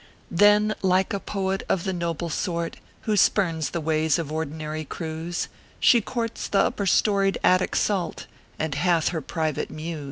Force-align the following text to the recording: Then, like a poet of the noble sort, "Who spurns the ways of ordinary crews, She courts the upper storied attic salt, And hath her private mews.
Then, 0.31 0.73
like 0.81 1.13
a 1.13 1.19
poet 1.19 1.61
of 1.69 1.83
the 1.83 1.93
noble 1.93 2.31
sort, 2.31 2.77
"Who 3.01 3.15
spurns 3.15 3.69
the 3.69 3.79
ways 3.79 4.17
of 4.17 4.31
ordinary 4.31 4.83
crews, 4.83 5.47
She 5.79 6.01
courts 6.01 6.47
the 6.47 6.57
upper 6.57 6.87
storied 6.87 7.37
attic 7.43 7.75
salt, 7.75 8.25
And 8.57 8.73
hath 8.73 9.09
her 9.09 9.21
private 9.21 9.69
mews. 9.69 9.99